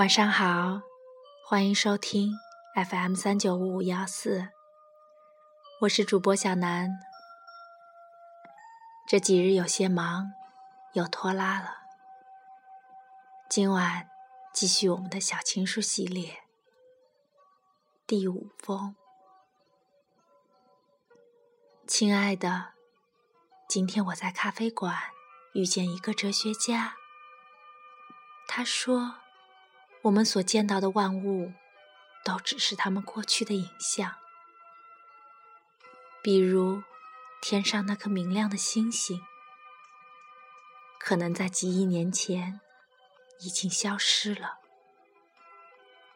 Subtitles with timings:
[0.00, 0.80] 晚上好，
[1.44, 2.32] 欢迎收听
[2.74, 4.48] FM 三九五五幺四，
[5.82, 6.98] 我是主播小南。
[9.06, 10.32] 这几日有些忙，
[10.94, 11.80] 又拖拉了。
[13.50, 14.08] 今晚
[14.54, 16.44] 继续我们的小情书系列，
[18.06, 18.96] 第五封。
[21.86, 22.68] 亲爱的，
[23.68, 24.96] 今天我在咖啡馆
[25.52, 26.94] 遇见一个哲学家，
[28.48, 29.16] 他说。
[30.02, 31.52] 我们所见到的万物，
[32.24, 34.16] 都只是他们过去的影像。
[36.22, 36.82] 比如，
[37.42, 39.22] 天上那颗明亮的星星，
[40.98, 42.60] 可能在几亿年前
[43.40, 44.58] 已经消失了。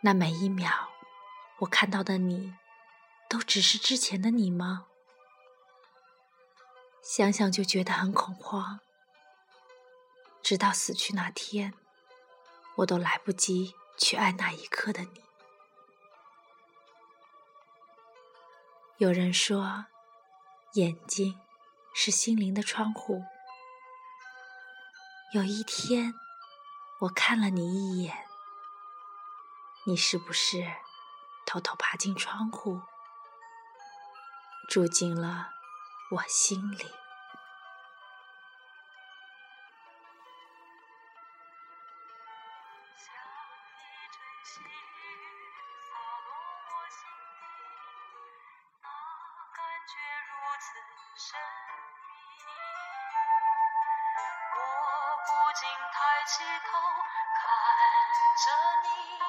[0.01, 0.89] 那每一秒，
[1.61, 2.55] 我看到的你，
[3.29, 4.87] 都只是之前的你吗？
[7.03, 8.81] 想想就觉得很恐慌。
[10.43, 11.75] 直到死去那天。
[12.77, 15.25] 我都来不及去爱那一刻的你。
[18.99, 19.87] 有人说，
[20.75, 21.41] 眼睛
[21.95, 23.23] 是心灵的窗户。
[25.33, 26.15] 有一天，
[27.01, 28.27] 我看了你一眼，
[29.85, 30.65] 你是不是
[31.45, 32.81] 偷偷爬进窗户，
[34.69, 35.51] 住进了
[36.11, 36.87] 我心里？
[44.55, 44.71] 细雨
[45.91, 47.43] 洒落我心底
[48.83, 48.87] 那
[49.51, 49.59] 感
[49.91, 49.99] 觉
[50.31, 50.67] 如此
[51.19, 51.35] 神
[52.07, 52.15] 秘
[54.55, 54.59] 我
[55.27, 56.79] 不禁抬起头
[57.35, 57.43] 看
[58.45, 58.47] 着
[58.85, 59.24] 你。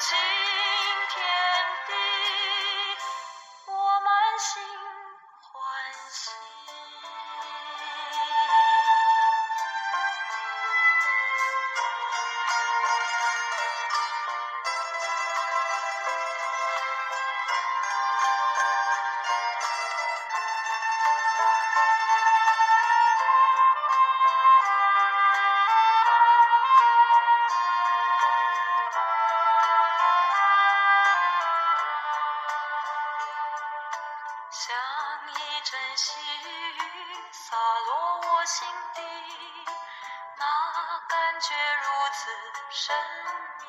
[0.00, 0.49] to
[36.48, 36.48] 雨
[37.32, 39.00] 洒落我心底，
[40.38, 40.44] 那
[41.08, 42.30] 感觉如此
[42.70, 42.96] 神
[43.58, 43.62] 秘。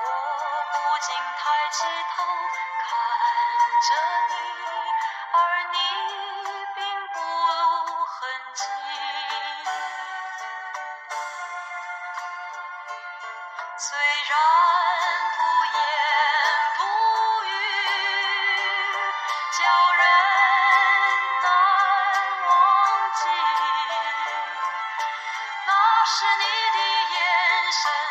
[0.00, 0.06] 我
[0.72, 1.78] 不禁抬起
[2.16, 2.24] 头
[2.88, 2.90] 看
[3.82, 3.88] 着
[4.28, 4.32] 你，
[5.32, 5.36] 而
[5.72, 5.76] 你
[6.74, 6.78] 并
[7.14, 7.60] 不露
[8.04, 8.14] 痕
[8.54, 8.60] 迹。
[13.78, 14.32] 虽然
[15.36, 15.76] 不言
[16.78, 16.80] 不
[17.44, 17.48] 语。
[19.52, 19.60] 叫
[19.92, 20.02] 人
[27.72, 28.01] 眼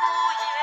[0.00, 0.59] 不言。